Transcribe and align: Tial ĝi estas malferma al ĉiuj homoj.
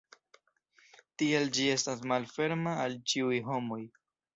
Tial 1.23 1.47
ĝi 1.59 1.69
estas 1.75 2.03
malferma 2.15 2.77
al 2.87 3.01
ĉiuj 3.11 3.41
homoj. 3.53 3.85